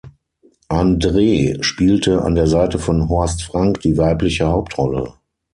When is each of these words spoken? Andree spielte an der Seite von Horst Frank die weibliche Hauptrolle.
Andree 0.69 1.59
spielte 1.61 2.23
an 2.23 2.33
der 2.33 2.47
Seite 2.47 2.79
von 2.79 3.07
Horst 3.07 3.43
Frank 3.43 3.81
die 3.81 3.99
weibliche 3.99 4.47
Hauptrolle. 4.47 5.13